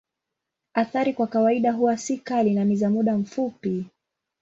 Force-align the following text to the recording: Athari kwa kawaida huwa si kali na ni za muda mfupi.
Athari 0.73 1.13
kwa 1.13 1.27
kawaida 1.27 1.71
huwa 1.71 1.97
si 1.97 2.17
kali 2.17 2.53
na 2.53 2.65
ni 2.65 2.75
za 2.75 2.89
muda 2.89 3.17
mfupi. 3.17 3.85